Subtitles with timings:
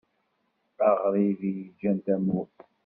[0.89, 2.57] Aɣrib i yeǧǧan tamurt.